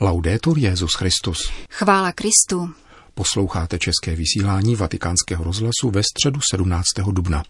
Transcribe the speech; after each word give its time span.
Laudetur 0.00 0.58
Jezus 0.58 0.94
Christus. 0.94 1.52
Chvála 1.70 2.12
Kristu. 2.12 2.70
Posloucháte 3.14 3.78
české 3.78 4.16
vysílání 4.16 4.76
Vatikánského 4.76 5.44
rozhlasu 5.44 5.90
ve 5.90 6.02
středu 6.02 6.40
17. 6.54 6.84
dubna. 7.12 7.42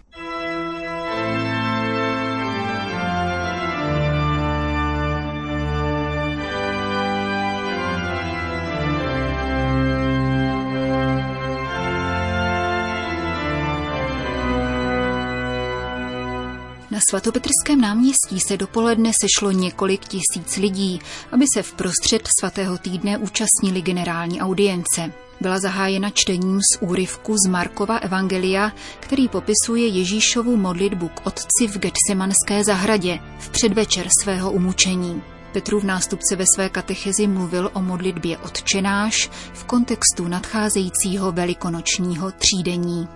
Svatopetrském 17.10 17.80
náměstí 17.80 18.40
se 18.40 18.56
dopoledne 18.56 19.10
sešlo 19.20 19.50
několik 19.50 20.00
tisíc 20.04 20.56
lidí, 20.56 21.00
aby 21.32 21.44
se 21.54 21.62
v 21.62 21.72
prostřed 21.72 22.28
svatého 22.40 22.78
týdne 22.78 23.18
účastnili 23.18 23.82
generální 23.82 24.40
audience. 24.40 25.12
Byla 25.40 25.58
zahájena 25.58 26.10
čtením 26.10 26.60
z 26.72 26.78
úryvku 26.80 27.34
z 27.46 27.48
Markova 27.48 27.96
Evangelia, 27.96 28.72
který 29.00 29.28
popisuje 29.28 29.86
Ježíšovu 29.86 30.56
modlitbu 30.56 31.08
k 31.08 31.26
otci 31.26 31.68
v 31.68 31.78
Getsemanské 31.78 32.64
zahradě 32.64 33.18
v 33.38 33.48
předvečer 33.48 34.06
svého 34.22 34.52
umučení. 34.52 35.22
Petrův 35.52 35.84
nástupce 35.84 36.36
ve 36.36 36.44
své 36.54 36.68
katechezi 36.68 37.26
mluvil 37.26 37.70
o 37.72 37.82
modlitbě 37.82 38.38
odčenáš 38.38 39.30
v 39.52 39.64
kontextu 39.64 40.28
nadcházejícího 40.28 41.32
velikonočního 41.32 42.30
třídení. 42.30 43.08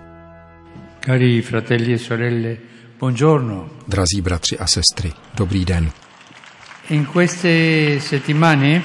Cari 1.05 1.41
fratelli 1.41 1.93
e 1.93 1.99
sorelle, 1.99 2.57
buongiorno. 3.01 3.69
Drazí 3.87 4.21
bratři 4.21 4.57
a 4.57 4.67
sestry, 4.67 5.13
dobrý 5.33 5.65
den. 5.65 5.91
In 6.89 7.05
queste 7.05 7.99
settimane 7.99 8.83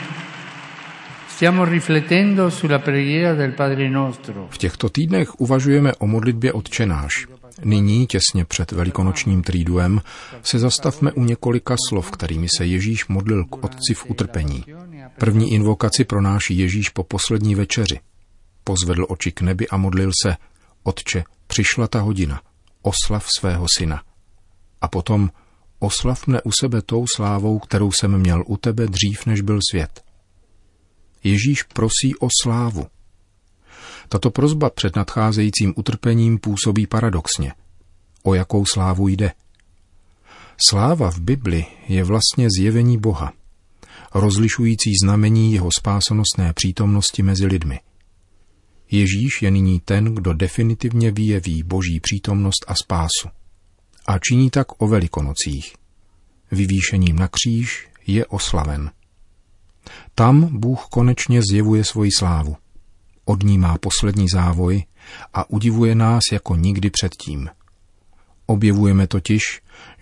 stiamo 1.29 1.65
riflettendo 1.65 2.51
sulla 2.51 2.79
preghiera 2.79 3.35
del 3.35 3.53
Padre 3.53 3.91
nostro. 3.91 4.49
V 4.51 4.59
těchto 4.59 4.89
týdnech 4.89 5.41
uvažujeme 5.41 5.95
o 5.95 6.07
modlitbě 6.07 6.53
odčenáš. 6.53 7.27
Nyní, 7.65 8.07
těsně 8.07 8.45
před 8.45 8.73
velikonočním 8.73 9.43
tríduem, 9.43 10.01
se 10.43 10.59
zastavme 10.59 11.13
u 11.13 11.25
několika 11.25 11.77
slov, 11.89 12.11
kterými 12.11 12.47
se 12.57 12.67
Ježíš 12.67 13.09
modlil 13.09 13.45
k 13.45 13.65
Otci 13.65 13.95
v 13.95 14.11
utrpení. 14.11 14.65
První 15.19 15.53
invokaci 15.53 16.05
pronáší 16.05 16.59
Ježíš 16.59 16.89
po 16.89 17.05
poslední 17.05 17.55
večeři. 17.55 18.01
Pozvedl 18.65 19.07
oči 19.09 19.33
k 19.33 19.41
nebi 19.41 19.69
a 19.69 19.77
modlil 19.77 20.11
se, 20.23 20.37
Otče, 20.83 21.25
přišla 21.47 21.87
ta 21.87 22.01
hodina, 22.01 22.41
oslav 22.83 23.27
svého 23.39 23.67
syna. 23.77 24.03
A 24.81 24.89
potom, 24.89 25.31
oslav 25.79 26.27
mne 26.27 26.43
u 26.43 26.51
sebe 26.61 26.83
tou 26.83 27.05
slávou, 27.17 27.59
kterou 27.59 27.93
jsem 27.93 28.19
měl 28.19 28.45
u 28.47 28.57
tebe 28.57 28.87
dřív, 28.87 29.27
než 29.27 29.41
byl 29.41 29.59
svět. 29.71 30.05
Ježíš 31.25 31.63
prosí 31.63 32.17
o 32.21 32.29
slávu. 32.43 32.87
Tato 34.09 34.31
prozba 34.31 34.71
před 34.71 34.97
nadcházejícím 34.97 35.75
utrpením 35.77 36.39
působí 36.39 36.87
paradoxně. 36.87 37.53
O 38.23 38.35
jakou 38.35 38.65
slávu 38.73 39.09
jde? 39.09 39.33
Sláva 40.69 41.11
v 41.11 41.21
Bibli 41.21 41.65
je 41.89 42.05
vlastně 42.05 42.49
zjevení 42.59 42.99
Boha, 42.99 43.33
rozlišující 44.15 44.91
znamení 45.03 45.53
jeho 45.53 45.69
spásonosné 45.79 46.53
přítomnosti 46.53 47.23
mezi 47.23 47.47
lidmi. 47.47 47.81
Ježíš 48.91 49.43
je 49.43 49.51
nyní 49.51 49.81
ten, 49.81 50.15
kdo 50.15 50.33
definitivně 50.33 51.11
vyjeví 51.11 51.63
boží 51.63 52.01
přítomnost 52.01 52.65
a 52.69 52.75
spásu. 52.75 53.29
A 54.07 54.19
činí 54.19 54.51
tak 54.51 54.83
o 54.83 54.89
velikonocích. 54.89 55.75
Vyvýšením 56.51 57.17
na 57.17 57.29
kříž 57.29 57.89
je 58.07 58.27
oslaven. 58.27 58.91
Tam 60.15 60.59
Bůh 60.61 60.87
konečně 60.91 61.41
zjevuje 61.53 61.85
svoji 61.85 62.11
slávu. 62.19 62.57
Od 63.25 63.43
ní 63.43 63.59
má 63.59 63.79
poslední 63.79 64.27
závoj 64.33 64.85
a 65.35 65.51
udivuje 65.51 65.95
nás 65.95 66.23
jako 66.33 66.57
nikdy 66.57 66.91
předtím. 66.91 67.49
Objevujeme 68.47 69.07
totiž, 69.07 69.43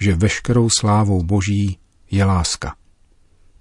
že 0.00 0.14
veškerou 0.14 0.69
slávou 0.81 1.22
Boží 1.22 1.78
je 2.10 2.25
láska. 2.25 2.76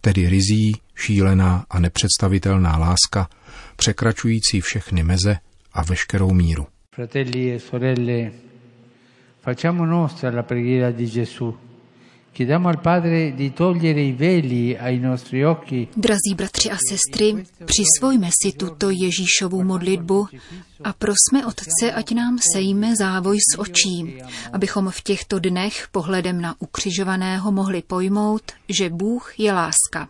Tedy 0.01 0.29
rizí, 0.29 0.71
šílená 0.95 1.65
a 1.69 1.79
nepředstavitelná 1.79 2.77
láska, 2.77 3.29
překračující 3.75 4.61
všechny 4.61 5.03
meze 5.03 5.37
a 5.73 5.83
veškerou 5.83 6.33
míru. 6.33 6.67
Fratelli 6.95 7.51
e 7.53 7.59
sorelle, 7.59 8.31
facciamo 9.43 9.83
nostra 9.83 10.31
la 10.31 10.43
preghiera 10.43 10.91
di 10.91 11.05
Gesù. 11.05 11.53
Chiediamo 12.31 12.69
al 12.69 12.79
Padre 12.79 13.33
di 13.35 13.51
togliere 13.51 14.01
i 14.01 14.13
veli 14.13 14.75
ai 14.75 14.99
nostri 14.99 15.43
occhi. 15.43 15.89
Drazí 15.93 16.33
bratři 16.35 16.69
a 16.69 16.77
sestry, 16.89 17.45
přisvojme 17.65 18.29
si 18.31 18.53
tuto 18.53 18.89
Ježíšovu 18.89 19.63
modlitbu 19.63 20.27
a 20.83 20.93
prosme 20.93 21.45
Otce, 21.45 21.91
ať 21.91 22.11
nám 22.15 22.39
sejme 22.39 22.95
závoj 22.95 23.37
z 23.37 23.59
očí, 23.59 24.23
abychom 24.53 24.89
v 24.89 25.01
těchto 25.01 25.39
dnech 25.39 25.87
pohledem 25.91 26.41
na 26.41 26.55
ukřižovaného 26.59 27.51
mohli 27.51 27.81
pojmout, 27.81 28.51
že 28.69 28.89
Bůh 28.89 29.39
je 29.39 29.53
láska. 29.53 30.09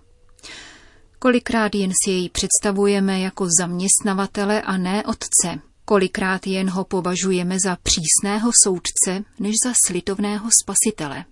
Kolikrát 1.19 1.75
jen 1.75 1.91
si 2.05 2.11
jej 2.11 2.29
představujeme 2.29 3.19
jako 3.19 3.47
zaměstnavatele 3.59 4.61
a 4.61 4.77
ne 4.77 5.03
otce. 5.03 5.72
Kolikrát 5.85 6.47
jen 6.47 6.69
ho 6.69 6.83
považujeme 6.83 7.57
za 7.65 7.77
přísného 7.83 8.51
soudce, 8.63 9.23
než 9.39 9.55
za 9.65 9.73
slitovného 9.87 10.49
spasitele. 10.63 11.25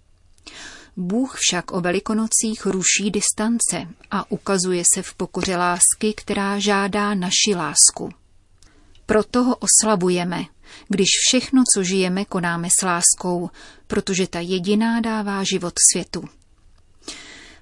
Bůh 0.97 1.38
však 1.39 1.72
o 1.72 1.81
velikonocích 1.81 2.66
ruší 2.66 3.11
distance 3.11 3.88
a 4.11 4.31
ukazuje 4.31 4.84
se 4.94 5.01
v 5.01 5.13
pokoře 5.13 5.57
lásky, 5.57 6.13
která 6.16 6.59
žádá 6.59 7.13
naši 7.13 7.56
lásku. 7.56 8.09
Proto 9.06 9.44
ho 9.44 9.56
oslavujeme, 9.56 10.45
když 10.88 11.07
všechno, 11.28 11.63
co 11.75 11.84
žijeme, 11.84 12.25
konáme 12.25 12.67
s 12.79 12.85
láskou, 12.85 13.50
protože 13.88 14.28
ta 14.28 14.40
jediná 14.40 15.00
dává 15.00 15.44
život 15.44 15.73
světu. 15.91 16.23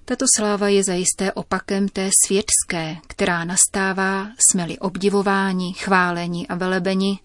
Tato 0.10 0.26
sláva 0.38 0.70
je 0.70 0.84
zajisté 0.84 1.32
opakem 1.32 1.90
té 1.90 2.10
světské, 2.26 2.98
která 3.08 3.46
nastává, 3.46 4.28
jsme-li 4.38 4.80
obdivováni, 4.80 5.74
chváleni 5.74 6.48
a 6.48 6.56
velebeni, 6.56 7.20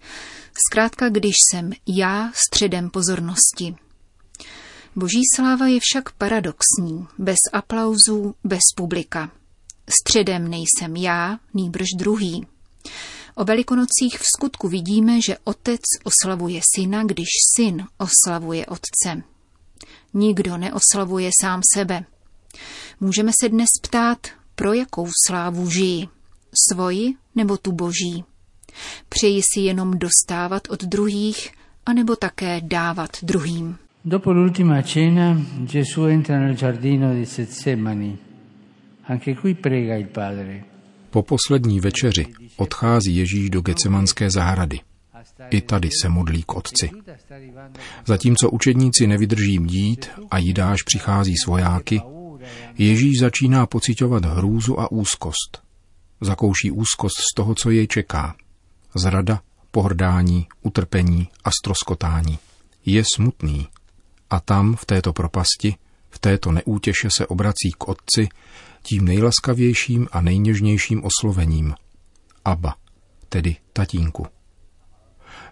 zkrátka 0.67 1.09
když 1.09 1.35
jsem 1.49 1.71
já 1.87 2.31
středem 2.47 2.89
pozornosti. 2.89 3.75
Boží 4.95 5.21
sláva 5.35 5.67
je 5.67 5.79
však 5.81 6.11
paradoxní, 6.11 7.07
bez 7.17 7.37
aplauzů, 7.53 8.35
bez 8.43 8.61
publika. 8.75 9.31
Středem 10.01 10.47
nejsem 10.47 10.95
já, 10.95 11.39
nýbrž 11.53 11.87
druhý. 11.97 12.47
O 13.35 13.43
velikonocích 13.43 14.19
v 14.19 14.25
skutku 14.35 14.67
vidíme, 14.67 15.21
že 15.21 15.37
otec 15.43 15.81
oslavuje 16.03 16.61
syna, 16.75 17.03
když 17.03 17.29
syn 17.55 17.85
oslavuje 17.97 18.65
otce. 18.65 19.23
Nikdo 20.13 20.57
neoslavuje 20.57 21.31
sám 21.41 21.61
sebe. 21.73 22.05
Můžeme 22.99 23.31
se 23.41 23.49
dnes 23.49 23.69
ptát, 23.81 24.27
pro 24.55 24.73
jakou 24.73 25.07
slávu 25.27 25.69
žijí, 25.69 26.09
svoji 26.69 27.13
nebo 27.35 27.57
tu 27.57 27.71
boží. 27.71 28.23
Přeji 29.09 29.41
si 29.53 29.59
jenom 29.59 29.91
dostávat 29.99 30.61
od 30.69 30.83
druhých, 30.83 31.51
anebo 31.85 32.15
také 32.15 32.61
dávat 32.63 33.09
druhým. 33.23 33.77
Dopo 34.05 34.31
l'ultima 34.31 34.81
cena, 34.81 35.41
Gesù 35.57 36.05
entra 36.05 36.39
nel 36.39 36.55
giardino 36.55 37.13
di 37.13 37.25
Getsemani. 37.25 38.17
Anche 39.07 39.35
qui 39.35 39.53
prega 39.53 39.95
il 39.95 40.07
Padre. 40.07 40.63
Po 41.09 41.23
poslední 41.23 41.79
večeři 41.79 42.25
odchází 42.57 43.15
Ježíš 43.17 43.49
do 43.49 43.61
Getsemanské 43.61 44.29
zahrady. 44.29 44.79
I 45.49 45.61
tady 45.61 45.89
se 46.01 46.09
modlí 46.09 46.43
k 46.43 46.55
otci. 46.55 46.89
Zatímco 48.05 48.49
učedníci 48.49 49.07
nevydrží 49.07 49.59
mdít 49.59 50.09
a 50.31 50.37
Jidáš 50.37 50.83
přichází 50.83 51.35
s 51.43 51.45
vojáky, 51.45 52.01
Ježíš 52.77 53.19
začíná 53.19 53.65
pocitovat 53.65 54.25
hrůzu 54.25 54.79
a 54.79 54.91
úzkost. 54.91 55.63
Zakouší 56.21 56.71
úzkost 56.71 57.15
z 57.31 57.35
toho, 57.35 57.55
co 57.55 57.71
jej 57.71 57.87
čeká. 57.87 58.35
Zrada, 58.95 59.41
pohrdání, 59.71 60.47
utrpení 60.61 61.27
a 61.43 61.49
stroskotání. 61.51 62.39
Je 62.85 63.03
smutný. 63.15 63.67
A 64.29 64.39
tam, 64.39 64.75
v 64.75 64.85
této 64.85 65.13
propasti, 65.13 65.75
v 66.09 66.19
této 66.19 66.51
neútěše 66.51 67.09
se 67.11 67.27
obrací 67.27 67.71
k 67.77 67.87
otci 67.87 68.29
tím 68.83 69.05
nejlaskavějším 69.05 70.07
a 70.11 70.21
nejněžnějším 70.21 71.03
oslovením. 71.03 71.73
Aba, 72.45 72.75
tedy 73.29 73.55
tatínku. 73.73 74.27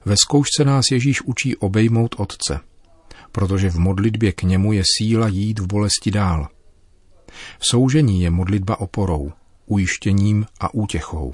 Ve 0.06 0.16
zkoušce 0.18 0.66
nás 0.66 0.86
Ježíš 0.92 1.22
učí 1.22 1.56
obejmout 1.56 2.16
otce, 2.18 2.60
protože 3.32 3.70
v 3.70 3.80
modlitbě 3.80 4.32
k 4.32 4.44
němu 4.44 4.74
je 4.74 4.84
síla 4.98 5.28
jít 5.28 5.60
v 5.60 5.68
bolesti 5.68 6.12
dál– 6.12 6.48
v 7.60 7.68
soužení 7.68 8.22
je 8.22 8.30
modlitba 8.30 8.80
oporou, 8.80 9.32
ujištěním 9.66 10.46
a 10.60 10.74
útěchou. 10.74 11.32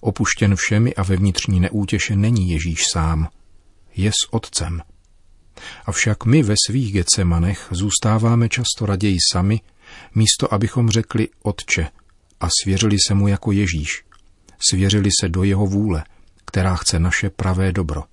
Opuštěn 0.00 0.56
všemi 0.56 0.94
a 0.94 1.02
ve 1.02 1.16
vnitřní 1.16 1.60
neútěše 1.60 2.16
není 2.16 2.50
Ježíš 2.50 2.80
sám, 2.92 3.28
je 3.96 4.10
s 4.10 4.32
Otcem. 4.32 4.82
Avšak 5.86 6.24
my 6.24 6.42
ve 6.42 6.54
svých 6.66 6.92
Getsemanech 6.92 7.68
zůstáváme 7.70 8.48
často 8.48 8.86
raději 8.86 9.18
sami, 9.32 9.60
místo 10.14 10.54
abychom 10.54 10.90
řekli 10.90 11.28
Otče, 11.42 11.88
a 12.40 12.48
svěřili 12.62 12.96
se 13.08 13.14
mu 13.14 13.28
jako 13.28 13.52
Ježíš. 13.52 14.04
Svěřili 14.70 15.10
se 15.20 15.28
do 15.28 15.42
jeho 15.42 15.66
vůle, 15.66 16.04
která 16.44 16.76
chce 16.76 16.98
naše 16.98 17.30
pravé 17.30 17.72
dobro. 17.72 18.04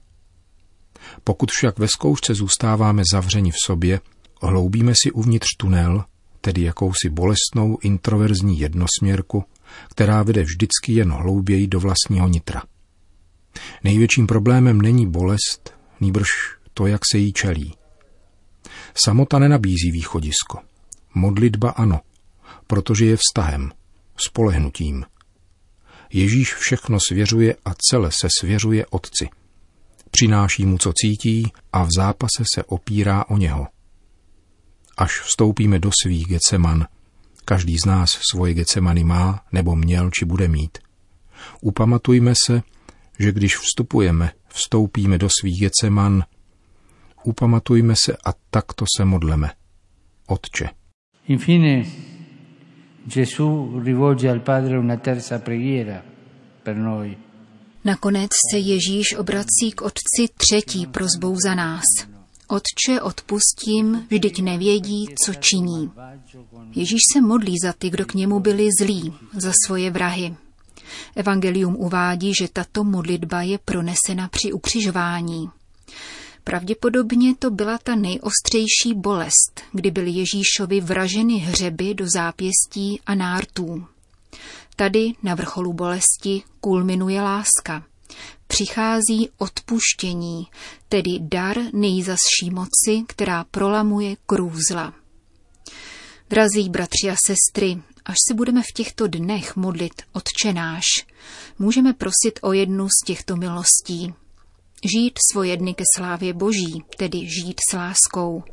Pokud 1.23 1.51
však 1.51 1.80
ve 1.80 1.88
zkoušce 1.88 2.33
zůstáváme 2.33 3.03
zavřeni 3.13 3.51
v 3.51 3.65
sobě, 3.65 4.00
hloubíme 4.41 4.94
si 5.03 5.12
uvnitř 5.12 5.47
tunel, 5.57 6.06
tedy 6.47 6.61
jakousi 6.61 7.09
bolestnou 7.09 7.77
introverzní 7.81 8.59
jednosměrku, 8.59 9.44
která 9.89 10.23
vede 10.23 10.44
vždycky 10.44 10.94
jen 10.94 11.11
hlouběji 11.11 11.67
do 11.67 11.79
vlastního 11.79 12.27
nitra. 12.27 12.63
Největším 13.83 14.27
problémem 14.27 14.81
není 14.81 15.11
bolest, 15.11 15.73
nýbrž 15.99 16.27
to, 16.73 16.88
jak 16.88 17.01
se 17.11 17.17
jí 17.17 17.33
čelí. 17.33 17.73
Samota 18.95 19.39
nenabízí 19.39 19.91
východisko. 19.91 20.59
Modlitba 21.15 21.69
ano, 21.69 21.99
protože 22.67 23.05
je 23.05 23.17
vztahem, 23.17 23.71
spolehnutím. 24.17 25.05
Ježíš 26.13 26.53
všechno 26.53 26.97
svěřuje 27.07 27.55
a 27.65 27.73
celé 27.89 28.09
se 28.11 28.27
svěřuje 28.39 28.85
Otci. 28.85 29.29
Přináší 30.11 30.65
mu, 30.65 30.77
co 30.77 30.94
cítí 31.01 31.51
a 31.73 31.83
v 31.83 31.89
zápase 31.97 32.44
se 32.55 32.63
opírá 32.63 33.25
o 33.29 33.38
něho. 33.38 33.67
Až 34.97 35.21
vstoupíme 35.21 35.79
do 35.79 35.89
svých 36.03 36.27
geceman, 36.27 36.88
každý 37.45 37.77
z 37.77 37.85
nás 37.85 38.09
svoje 38.31 38.53
gecemany 38.53 39.03
má, 39.03 39.45
nebo 39.51 39.75
měl, 39.75 40.11
či 40.11 40.25
bude 40.25 40.47
mít. 40.47 40.77
Upamatujme 41.61 42.33
se, 42.45 42.61
že 43.19 43.31
když 43.31 43.57
vstupujeme, 43.57 44.31
vstoupíme 44.47 45.17
do 45.17 45.27
svých 45.41 45.59
geceman, 45.59 46.23
upamatujme 47.23 47.95
se 47.95 48.17
a 48.25 48.33
takto 48.49 48.85
se 48.97 49.05
modleme. 49.05 49.51
Otče. 50.27 50.69
Infine, 51.27 51.85
Gesù 53.07 53.79
rivolge 53.83 54.29
al 54.29 54.41
Padre 54.41 54.77
una 54.77 54.97
terza 54.97 55.39
preghiera 55.39 56.03
per 56.63 56.75
noi. 56.75 57.17
Nakonec 57.83 58.31
se 58.51 58.57
Ježíš 58.57 59.15
obrací 59.17 59.71
k 59.71 59.81
Otci 59.81 60.27
třetí 60.38 60.85
prozbou 60.85 61.35
za 61.44 61.55
nás. 61.55 61.83
Otče, 62.47 63.01
odpustím, 63.01 64.07
vždyť 64.09 64.41
nevědí, 64.41 65.05
co 65.25 65.33
činí. 65.33 65.91
Ježíš 66.75 67.01
se 67.13 67.21
modlí 67.21 67.55
za 67.63 67.73
ty, 67.73 67.89
kdo 67.89 68.05
k 68.05 68.13
němu 68.13 68.39
byli 68.39 68.69
zlí, 68.81 69.13
za 69.33 69.51
svoje 69.65 69.91
vrahy. 69.91 70.35
Evangelium 71.15 71.75
uvádí, 71.75 72.33
že 72.33 72.47
tato 72.47 72.83
modlitba 72.83 73.41
je 73.41 73.57
pronesena 73.57 74.27
při 74.27 74.53
ukřižování. 74.53 75.49
Pravděpodobně 76.44 77.35
to 77.35 77.51
byla 77.51 77.77
ta 77.77 77.95
nejostřejší 77.95 78.94
bolest, 78.95 79.61
kdy 79.71 79.91
byly 79.91 80.11
Ježíšovi 80.11 80.81
vraženy 80.81 81.33
hřeby 81.33 81.94
do 81.94 82.05
zápěstí 82.13 83.01
a 83.05 83.15
nártů. 83.15 83.85
Tady 84.75 85.13
na 85.23 85.35
vrcholu 85.35 85.73
bolesti 85.73 86.44
kulminuje 86.61 87.21
láska. 87.21 87.83
Přichází 88.47 89.29
odpuštění, 89.38 90.47
tedy 90.89 91.19
dar 91.19 91.57
nejzasší 91.73 92.49
moci, 92.51 93.03
která 93.07 93.44
prolamuje 93.44 94.15
krůzla. 94.25 94.94
Drazí 96.29 96.69
bratři 96.69 97.09
a 97.11 97.15
sestry, 97.25 97.81
až 98.05 98.15
se 98.27 98.33
budeme 98.33 98.61
v 98.61 98.73
těchto 98.73 99.07
dnech 99.07 99.55
modlit 99.55 100.01
odčenáš, 100.13 100.85
můžeme 101.59 101.94
prosit 101.94 102.39
o 102.41 102.53
jednu 102.53 102.88
z 102.88 103.05
těchto 103.05 103.35
milostí– 103.35 104.13
Žít 104.83 105.19
svoje 105.31 105.57
dny 105.57 105.73
ke 105.73 105.83
slávě 105.95 106.33
boží, 106.33 106.83
tedy 106.97 107.17
žít 107.17 107.61
s 107.71 107.73
láskou. 107.73 108.44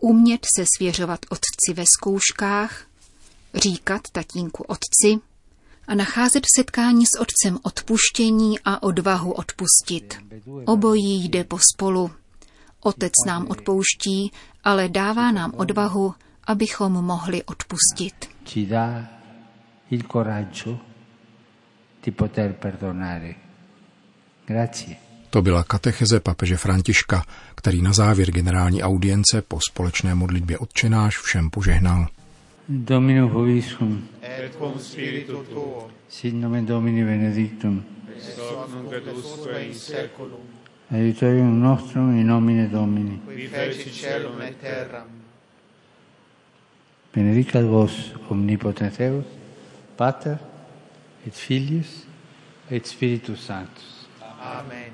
Umět 0.00 0.46
se 0.56 0.64
svěřovat 0.76 1.20
otci 1.28 1.74
ve 1.74 1.84
zkouškách, 1.86 2.86
říkat 3.54 4.02
tatínku 4.12 4.62
otci 4.62 5.18
a 5.86 5.94
nacházet 5.94 6.44
v 6.46 6.60
setkání 6.60 7.06
s 7.06 7.20
otcem 7.20 7.58
odpuštění 7.62 8.58
a 8.64 8.82
odvahu 8.82 9.32
odpustit. 9.32 10.18
Obojí 10.64 11.28
jde 11.28 11.44
pospolu. 11.44 12.10
Otec 12.80 13.12
nám 13.26 13.46
odpouští, 13.48 14.32
ale 14.64 14.88
dává 14.88 15.32
nám 15.32 15.52
odvahu, 15.56 16.14
abychom 16.46 16.92
mohli 16.92 17.42
odpustit. 17.44 18.28
Ci 18.44 18.66
dá 18.66 19.08
il 19.90 20.02
coraggio 20.12 20.78
di 22.04 22.10
poter 22.10 22.52
perdonare. 22.52 23.34
Grazie. 24.46 24.96
To 25.30 25.42
byla 25.42 25.64
katecheze 25.64 26.20
papeže 26.20 26.56
Františka, 26.56 27.24
který 27.54 27.82
na 27.82 27.92
závěr 27.92 28.30
generální 28.30 28.82
audience 28.82 29.42
po 29.42 29.58
společné 29.70 30.14
modlitbě 30.14 30.58
odčenáš 30.58 31.18
všem 31.18 31.50
požehnal. 31.50 32.06
Domino 32.68 33.28
vobiscum. 33.28 34.08
Et 34.38 34.56
cum 34.58 34.78
spiritu 34.78 35.44
tuo. 35.48 35.90
Sit 36.08 36.34
nomen 36.34 36.64
Domini 36.64 37.02
benedictum. 37.02 37.82
Ex 38.14 38.38
hoc 38.38 38.68
nunc 38.70 38.92
et 38.92 39.06
usque 39.12 39.64
in 39.66 39.72
seculum. 39.72 40.40
Aiutorium 40.92 41.58
nostrum 41.58 42.16
in 42.16 42.26
nomine 42.26 42.68
Domini. 42.68 43.20
Qui 43.26 43.46
feci 43.46 43.90
celum 43.90 44.40
et 44.40 44.60
terram. 44.60 45.06
Benedicat 47.12 47.62
vos 47.62 48.12
omnipotens 48.28 48.98
Deus, 48.98 49.24
Pater 49.96 50.36
et 51.26 51.32
Filius 51.32 52.06
et 52.70 52.86
Spiritus 52.86 53.40
Sanctus. 53.40 54.06
Amen. 54.38 54.92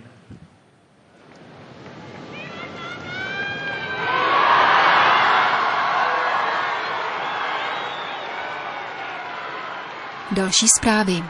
Další 10.36 10.66
zprávy. 10.78 11.22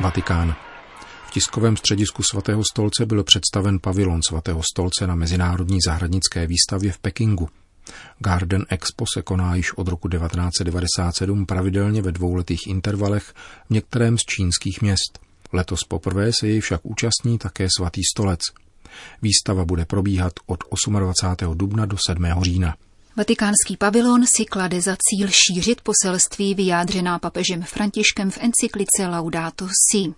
Vatikán. 0.00 0.54
V 1.26 1.30
tiskovém 1.30 1.76
středisku 1.76 2.22
svatého 2.22 2.62
stolce 2.72 3.06
byl 3.06 3.24
představen 3.24 3.78
pavilon 3.78 4.20
svatého 4.28 4.62
stolce 4.72 5.06
na 5.06 5.14
Mezinárodní 5.14 5.78
zahradnické 5.86 6.46
výstavě 6.46 6.92
v 6.92 6.98
Pekingu. 6.98 7.48
Garden 8.18 8.66
Expo 8.68 9.04
se 9.14 9.22
koná 9.22 9.54
již 9.54 9.72
od 9.72 9.88
roku 9.88 10.08
1997 10.08 11.46
pravidelně 11.46 12.02
ve 12.02 12.12
dvouletých 12.12 12.66
intervalech 12.66 13.34
v 13.66 13.70
některém 13.70 14.18
z 14.18 14.22
čínských 14.22 14.82
měst. 14.82 15.18
Letos 15.52 15.84
poprvé 15.84 16.32
se 16.32 16.48
jej 16.48 16.60
však 16.60 16.80
účastní 16.82 17.38
také 17.38 17.66
svatý 17.76 18.00
stolec. 18.14 18.40
Výstava 19.22 19.64
bude 19.64 19.84
probíhat 19.84 20.32
od 20.46 20.64
28. 20.98 21.58
dubna 21.58 21.86
do 21.86 21.96
7. 22.06 22.26
října. 22.42 22.76
Vatikánský 23.16 23.76
pavilon 23.76 24.26
si 24.26 24.44
klade 24.44 24.80
za 24.80 24.96
cíl 24.96 25.28
šířit 25.30 25.80
poselství 25.80 26.54
vyjádřená 26.54 27.18
papežem 27.18 27.62
Františkem 27.62 28.30
v 28.30 28.38
encyklice 28.40 29.06
Laudato 29.06 29.66
Si. 29.90 30.14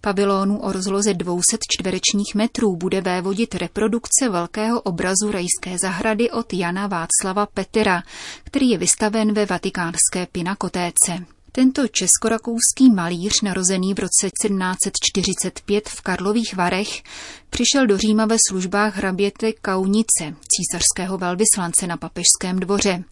Pavilonu 0.00 0.62
o 0.62 0.72
rozloze 0.72 1.14
200 1.14 1.58
čtverečních 1.68 2.34
metrů 2.34 2.76
bude 2.76 3.00
vévodit 3.00 3.54
reprodukce 3.54 4.28
velkého 4.28 4.80
obrazu 4.80 5.32
rajské 5.32 5.78
zahrady 5.78 6.30
od 6.30 6.52
Jana 6.52 6.86
Václava 6.86 7.46
Petera, 7.46 8.02
který 8.44 8.68
je 8.68 8.78
vystaven 8.78 9.32
ve 9.32 9.46
vatikánské 9.46 10.26
pinakotéce. 10.32 11.24
Tento 11.52 11.88
českorakouský 11.88 12.90
malíř, 12.94 13.40
narozený 13.42 13.94
v 13.94 13.98
roce 13.98 14.30
1745 14.42 15.88
v 15.88 16.00
Karlových 16.00 16.56
Varech, 16.56 17.02
přišel 17.50 17.86
do 17.86 17.98
Říma 17.98 18.26
ve 18.26 18.36
službách 18.48 18.96
hraběte 18.96 19.52
Kaunice, 19.52 20.24
císařského 20.24 21.18
velvyslance 21.18 21.86
na 21.86 21.96
papežském 21.96 22.60
dvoře, 22.60 23.04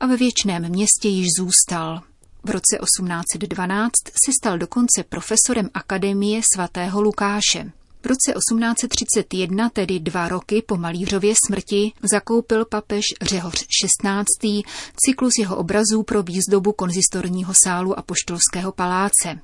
a 0.00 0.06
ve 0.06 0.16
věčném 0.16 0.68
městě 0.68 1.08
již 1.08 1.26
zůstal. 1.38 2.00
V 2.44 2.50
roce 2.50 2.78
1812 2.84 3.92
se 4.24 4.32
stal 4.42 4.58
dokonce 4.58 5.04
profesorem 5.08 5.70
Akademie 5.74 6.40
svatého 6.54 7.02
Lukáše. 7.02 7.72
V 8.06 8.08
roce 8.08 8.32
1831, 8.32 9.70
tedy 9.70 10.00
dva 10.00 10.28
roky 10.28 10.62
po 10.66 10.76
malířově 10.76 11.34
smrti, 11.46 11.92
zakoupil 12.12 12.64
papež 12.64 13.04
Řehoř 13.22 13.54
XVI. 13.54 14.62
cyklus 15.04 15.32
jeho 15.38 15.56
obrazů 15.56 16.02
pro 16.02 16.22
výzdobu 16.22 16.72
konzistorního 16.72 17.52
sálu 17.64 17.98
a 17.98 18.02
poštolského 18.02 18.72
paláce. 18.72 19.40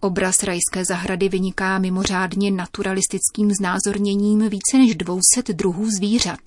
Obraz 0.00 0.42
rajské 0.42 0.84
zahrady 0.88 1.28
vyniká 1.28 1.78
mimořádně 1.78 2.50
naturalistickým 2.50 3.50
znázorněním 3.60 4.38
více 4.38 4.78
než 4.78 4.94
200 4.94 5.52
druhů 5.52 5.90
zvířat. 5.90 6.40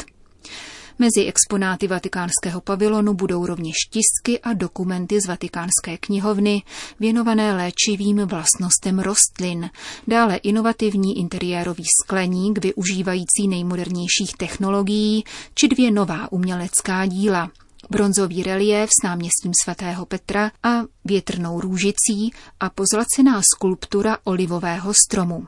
Mezi 1.00 1.26
exponáty 1.26 1.88
vatikánského 1.88 2.62
pavilonu 2.62 3.14
budou 3.14 3.46
rovněž 3.46 3.76
tisky 3.90 4.40
a 4.40 4.54
dokumenty 4.54 5.22
z 5.22 5.28
vatikánské 5.28 5.98
knihovny 6.00 6.64
věnované 7.00 7.56
léčivým 7.56 8.18
vlastnostem 8.18 9.00
rostlin, 9.00 9.70
dále 10.08 10.36
inovativní 10.36 11.20
interiérový 11.20 11.84
skleník 12.04 12.64
využívající 12.64 13.48
nejmodernějších 13.48 14.38
technologií 14.38 15.24
či 15.54 15.68
dvě 15.68 15.92
nová 15.92 16.32
umělecká 16.32 17.06
díla– 17.06 17.52
bronzový 17.90 18.44
reliéf 18.44 18.90
s 18.90 19.04
náměstím 19.04 19.52
svatého 19.64 20.06
Petra 20.06 20.52
a 20.64 20.70
větrnou 21.06 21.62
růžicí 21.62 22.34
a 22.60 22.70
pozlacená 22.70 23.42
skulptura 23.54 24.18
olivového 24.24 24.94
stromu. 24.94 25.48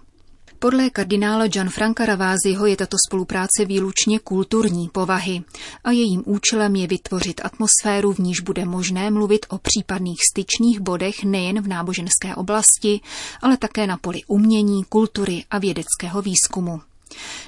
Podle 0.59 0.89
kardinála 0.89 1.47
Gianfranca 1.47 2.05
Raváziho 2.05 2.65
je 2.65 2.75
tato 2.75 2.97
spolupráce 3.07 3.65
výlučně 3.65 4.19
kulturní 4.19 4.89
povahy 4.89 5.43
a 5.83 5.91
jejím 5.91 6.23
účelem 6.25 6.75
je 6.75 6.87
vytvořit 6.87 7.41
atmosféru, 7.43 8.13
v 8.13 8.19
níž 8.19 8.39
bude 8.39 8.65
možné 8.65 9.11
mluvit 9.11 9.45
o 9.49 9.57
případných 9.57 10.17
styčných 10.31 10.79
bodech 10.79 11.23
nejen 11.23 11.61
v 11.61 11.67
náboženské 11.67 12.35
oblasti, 12.35 12.99
ale 13.41 13.57
také 13.57 13.87
na 13.87 13.97
poli 13.97 14.21
umění, 14.27 14.83
kultury 14.83 15.45
a 15.49 15.59
vědeckého 15.59 16.21
výzkumu. 16.21 16.81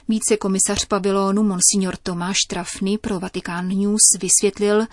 Více 0.07 0.37
komisař 0.37 0.85
pavilonu 0.85 1.43
Monsignor 1.43 1.97
Tomáš 2.03 2.37
Trafny 2.49 2.97
pro 2.97 3.19
Vatikán 3.19 3.67
News 3.67 4.01
vysvětlil, 4.21 4.85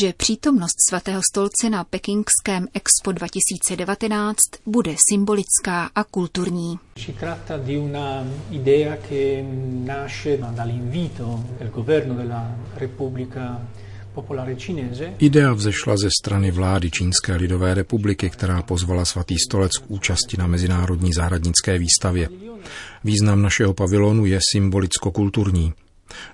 že 0.00 0.12
přítomnost 0.12 0.76
svatého 0.88 1.20
stolce 1.32 1.70
na 1.70 1.84
pekingském 1.84 2.68
Expo 2.74 3.12
2019 3.12 4.36
bude 4.66 4.94
symbolická 5.10 5.90
a 5.94 6.04
kulturní. 6.04 6.78
Idea 15.18 15.52
vzešla 15.52 15.96
ze 15.96 16.08
strany 16.20 16.50
vlády 16.50 16.90
Čínské 16.90 17.36
lidové 17.36 17.74
republiky, 17.74 18.30
která 18.30 18.62
pozvala 18.62 19.04
svatý 19.04 19.38
stolec 19.38 19.72
k 19.78 19.90
účasti 19.90 20.36
na 20.36 20.46
mezinárodní 20.46 21.12
zahradnické 21.12 21.78
výstavě. 21.78 22.43
Význam 23.04 23.42
našeho 23.42 23.74
pavilonu 23.74 24.26
je 24.26 24.40
symbolicko-kulturní. 24.52 25.72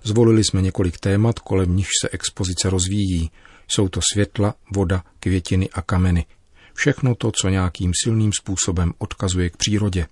Zvolili 0.03 0.45
jsme 0.45 0.63
několik 0.63 0.99
témat, 0.99 1.39
kolem 1.39 1.77
nich 1.77 1.89
se 2.03 2.09
expozice 2.09 2.71
rozvíjí. 2.71 3.31
Jsou 3.69 3.89
to 3.89 4.01
světla, 4.13 4.55
voda, 4.75 5.05
květiny 5.21 5.69
a 5.73 5.83
kameny. 5.83 6.27
Všechno 6.75 7.15
to, 7.15 7.33
co 7.33 7.49
nějakým 7.49 7.93
silným 8.05 8.33
způsobem 8.33 8.93
odkazuje 8.99 9.51
k 9.51 9.57
přírodě. 9.57 10.07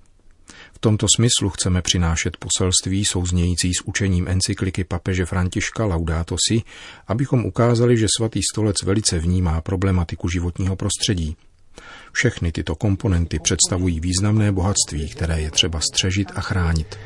V 0.72 0.78
tomto 0.78 1.06
smyslu 1.16 1.50
chceme 1.50 1.82
přinášet 1.82 2.36
poselství 2.36 3.04
souznějící 3.04 3.74
s 3.74 3.80
učením 3.84 4.28
encykliky 4.28 4.84
papeže 4.84 5.26
Františka 5.26 5.84
Laudato 5.84 6.36
Si, 6.48 6.62
abychom 7.06 7.44
ukázali, 7.44 7.98
že 7.98 8.06
svatý 8.16 8.40
stolec 8.52 8.82
velice 8.82 9.18
vnímá 9.18 9.60
problematiku 9.60 10.28
životního 10.28 10.76
prostředí. 10.76 11.36
Všechny 12.12 12.52
tyto 12.52 12.74
komponenty 12.74 13.38
představují 13.38 14.00
významné 14.00 14.52
bohatství, 14.52 15.08
které 15.08 15.40
je 15.40 15.50
třeba 15.50 15.80
střežit 15.80 16.28
a 16.34 16.40
chránit. 16.40 16.98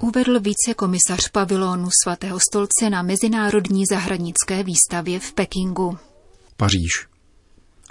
Uvedl 0.00 0.40
vicekomisař 0.40 1.28
pavilonu 1.32 1.88
svatého 2.04 2.38
stolce 2.50 2.90
na 2.90 3.02
Mezinárodní 3.02 3.84
zahradnické 3.90 4.62
výstavě 4.62 5.20
v 5.20 5.32
Pekingu. 5.32 5.98
Paříž. 6.56 7.06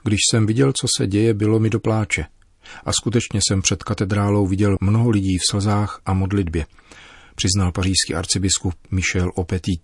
Když 0.04 0.20
jsem 0.32 0.46
viděl, 0.46 0.74
co 0.82 0.88
se 0.98 1.08
děje, 1.08 1.34
bylo 1.34 1.60
mi 1.60 1.70
do 1.70 1.80
pláče. 1.80 2.26
A 2.86 2.94
skutečně 2.94 3.40
jsem 3.48 3.62
před 3.62 3.84
katedrálou 3.84 4.48
viděl 4.48 4.78
mnoho 4.82 5.10
lidí 5.10 5.38
v 5.38 5.52
slzách 5.52 6.02
a 6.06 6.14
modlitbě, 6.14 6.66
přiznal 7.36 7.72
pařížský 7.72 8.16
arcibiskup 8.16 8.74
Michel 8.92 9.32
Opetit. 9.36 9.82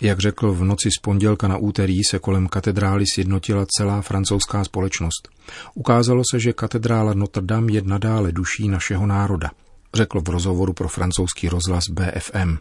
Jak 0.00 0.20
řekl, 0.20 0.52
v 0.52 0.64
noci 0.64 0.88
z 0.98 1.00
pondělka 1.00 1.48
na 1.48 1.56
úterý 1.56 2.04
se 2.04 2.18
kolem 2.18 2.48
katedrály 2.48 3.04
sjednotila 3.14 3.66
celá 3.78 4.02
francouzská 4.02 4.64
společnost. 4.64 5.28
Ukázalo 5.74 6.22
se, 6.30 6.40
že 6.40 6.52
katedrála 6.52 7.14
Notre 7.14 7.42
Dame 7.42 7.72
je 7.72 7.82
nadále 7.82 8.32
duší 8.32 8.68
našeho 8.68 9.06
národa, 9.06 9.50
řekl 9.94 10.20
v 10.20 10.28
rozhovoru 10.28 10.72
pro 10.72 10.88
francouzský 10.88 11.48
rozhlas 11.48 11.84
BFM. 11.90 12.56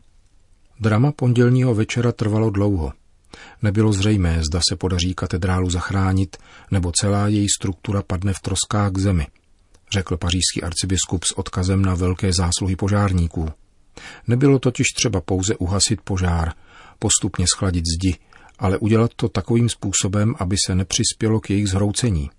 Drama 0.79 1.11
pondělního 1.11 1.75
večera 1.75 2.11
trvalo 2.11 2.49
dlouho. 2.49 2.93
Nebylo 3.61 3.93
zřejmé, 3.93 4.41
zda 4.43 4.59
se 4.69 4.75
podaří 4.75 5.13
katedrálu 5.13 5.69
zachránit, 5.69 6.37
nebo 6.71 6.91
celá 7.01 7.27
její 7.27 7.47
struktura 7.49 8.01
padne 8.01 8.33
v 8.33 8.39
troskách 8.39 8.91
k 8.91 8.97
zemi, 8.97 9.27
řekl 9.91 10.17
pařížský 10.17 10.63
arcibiskup 10.63 11.23
s 11.23 11.37
odkazem 11.37 11.81
na 11.81 11.95
velké 11.95 12.33
zásluhy 12.33 12.75
požárníků. 12.75 13.49
Nebylo 14.27 14.59
totiž 14.59 14.87
třeba 14.87 15.21
pouze 15.21 15.55
uhasit 15.55 16.01
požár, 16.01 16.53
postupně 17.03 17.45
schladit 17.53 17.83
zdi, 17.95 18.15
ale 18.59 18.77
udělat 18.77 19.11
to 19.15 19.29
takovým 19.29 19.69
způsobem, 19.69 20.35
aby 20.39 20.55
se 20.65 20.75
nepřispělo 20.75 21.39
k 21.39 21.49
jejich 21.49 21.67
zhroucení. 21.67 22.29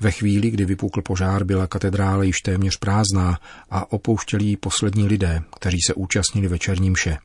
Ve 0.00 0.10
chvíli, 0.10 0.50
kdy 0.50 0.64
vypukl 0.64 1.02
požár, 1.02 1.44
byla 1.44 1.66
katedrála 1.66 2.22
již 2.24 2.40
téměř 2.40 2.76
prázdná 2.76 3.38
a 3.70 3.92
opouštěli 3.92 4.44
ji 4.44 4.56
poslední 4.56 5.06
lidé, 5.06 5.42
kteří 5.56 5.78
se 5.86 5.94
účastnili 5.94 6.48
večerní 6.48 6.90
mše. 6.90 7.18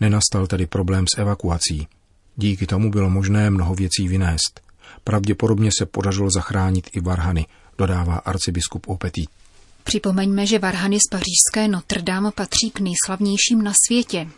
Nenastal 0.00 0.46
tedy 0.46 0.66
problém 0.66 1.04
s 1.14 1.18
evakuací. 1.18 1.88
Díky 2.36 2.66
tomu 2.66 2.90
bylo 2.90 3.10
možné 3.10 3.50
mnoho 3.50 3.74
věcí 3.74 4.08
vynést. 4.08 4.60
Pravděpodobně 5.04 5.70
se 5.78 5.86
podařilo 5.86 6.30
zachránit 6.30 6.90
i 6.92 7.00
varhany, 7.00 7.46
dodává 7.78 8.16
arcibiskup 8.16 8.88
Opetý. 8.88 9.24
Připomeňme, 9.84 10.46
že 10.46 10.58
varhany 10.58 10.96
z 10.96 11.10
pařížské 11.10 11.68
Notre 11.68 12.02
Dame 12.02 12.30
patří 12.30 12.70
k 12.70 12.80
nejslavnějším 12.80 13.62
na 13.62 13.72
světě. 13.86 14.28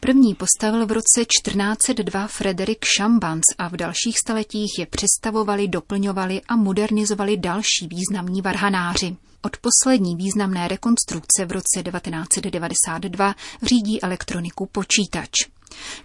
První 0.00 0.34
postavil 0.34 0.86
v 0.86 0.92
roce 0.92 1.24
1402 1.24 2.26
Frederik 2.26 2.86
Chambans 2.96 3.44
a 3.58 3.68
v 3.68 3.72
dalších 3.72 4.18
staletích 4.18 4.78
je 4.78 4.86
přestavovali, 4.86 5.68
doplňovali 5.68 6.40
a 6.48 6.56
modernizovali 6.56 7.36
další 7.36 7.88
významní 7.88 8.42
varhanáři. 8.42 9.16
Od 9.42 9.56
poslední 9.56 10.16
významné 10.16 10.68
rekonstrukce 10.68 11.44
v 11.44 11.52
roce 11.52 11.82
1992 11.82 13.34
řídí 13.62 14.02
elektroniku 14.02 14.66
počítač. 14.66 15.57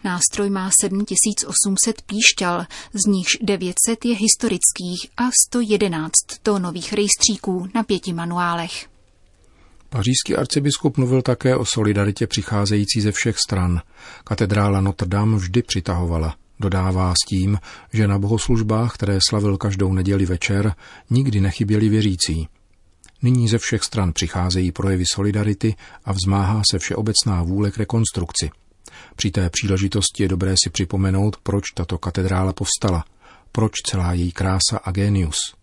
Nástroj 0.04 0.50
má 0.50 0.70
7800 0.82 2.02
píšťal, 2.02 2.66
z 2.94 3.06
nichž 3.06 3.38
900 3.42 4.06
je 4.06 4.16
historických 4.16 5.08
a 5.18 5.24
111 5.50 6.12
tónových 6.44 6.94
rejstříků 6.94 7.68
na 7.76 7.84
pěti 7.84 8.14
manuálech. 8.14 8.88
Pařížský 9.90 10.36
arcibiskup 10.36 10.98
mluvil 10.98 11.22
také 11.22 11.56
o 11.56 11.66
solidaritě 11.66 12.28
přicházející 12.28 13.02
ze 13.02 13.12
všech 13.12 13.38
stran. 13.38 13.82
Katedrála 14.24 14.82
Notre 14.82 15.08
Dame 15.08 15.38
vždy 15.38 15.62
přitahovala. 15.62 16.36
Dodává 16.60 17.14
s 17.14 17.30
tím, 17.30 17.60
že 17.94 18.08
na 18.08 18.20
bohoslužbách, 18.20 18.94
které 18.94 19.20
slavil 19.30 19.58
každou 19.58 19.94
neděli 19.94 20.26
večer, 20.26 20.74
nikdy 21.10 21.42
nechyběli 21.42 21.90
věřící. 21.90 22.48
Nyní 23.22 23.48
ze 23.48 23.58
všech 23.58 23.84
stran 23.84 24.14
přicházejí 24.14 24.72
projevy 24.72 25.04
solidarity 25.14 25.76
a 26.06 26.12
vzmáhá 26.12 26.62
se 26.72 26.80
všeobecná 26.80 27.44
vůle 27.44 27.72
k 27.72 27.78
rekonstrukci– 27.78 28.50
při 29.16 29.32
té 29.32 29.50
příležitosti 29.50 30.24
je 30.24 30.30
dobré 30.30 30.56
si 30.64 30.70
připomenout, 30.70 31.38
proč 31.44 31.72
tato 31.72 31.98
katedrála 31.98 32.54
povstala, 32.54 33.06
proč 33.52 33.72
celá 33.86 34.14
její 34.14 34.32
krása 34.32 34.78
a 34.84 34.92
genius. 34.92 35.56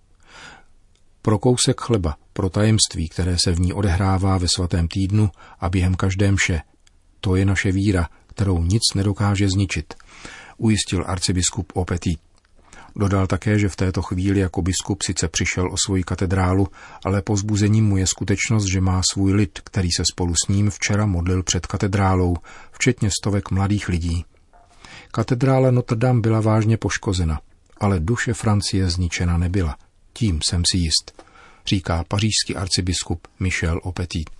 Pro 1.23 1.39
kousek 1.39 1.81
chleba, 1.81 2.17
pro 2.33 2.51
tajemství, 2.51 3.09
které 3.09 3.39
se 3.39 3.53
v 3.53 3.61
ní 3.61 3.73
odehrává 3.73 4.39
ve 4.39 4.49
svatém 4.49 4.89
týdnu 4.89 5.31
a 5.61 5.69
během 5.69 5.95
každé 5.95 6.33
mše. 6.33 6.61
To 7.21 7.37
je 7.37 7.45
naše 7.45 7.73
víra, 7.73 8.09
kterou 8.27 8.63
nic 8.63 8.83
nedokáže 8.95 9.49
zničit, 9.49 9.95
ujistil 10.57 11.05
arcibiskup 11.07 11.73
Opetit. 11.75 12.30
Dodal 12.97 13.27
také, 13.27 13.59
že 13.59 13.69
v 13.69 13.77
této 13.77 14.03
chvíli 14.03 14.41
jako 14.41 14.63
biskup 14.63 15.03
sice 15.03 15.29
přišel 15.29 15.73
o 15.73 15.77
svoji 15.87 16.03
katedrálu, 16.03 16.69
ale 17.05 17.23
pozbuzením 17.23 17.85
mu 17.85 17.97
je 17.97 18.07
skutečnost, 18.07 18.65
že 18.65 18.81
má 18.81 19.03
svůj 19.13 19.33
lid, 19.33 19.61
který 19.65 19.89
se 19.97 20.03
spolu 20.13 20.35
s 20.45 20.49
ním 20.49 20.71
včera 20.71 21.07
modlil 21.07 21.43
před 21.43 21.67
katedrálou, 21.67 22.37
včetně 22.73 23.11
stovek 23.21 23.51
mladých 23.51 23.89
lidí. 23.89 24.25
Katedrála 25.13 25.71
Notre 25.71 25.97
Dame 25.97 26.21
byla 26.21 26.41
vážně 26.41 26.77
poškozena, 26.77 27.41
ale 27.81 28.01
duše 28.01 28.35
Francie 28.35 28.91
zničena 28.91 29.39
nebyla. 29.39 29.77
Tím 30.13 30.39
jsem 30.49 30.63
si 30.71 30.79
jist, 30.79 31.23
říká 31.67 32.05
pařížský 32.09 32.57
arcibiskup 32.57 33.29
Michel 33.41 33.81
Opetit. 33.83 34.40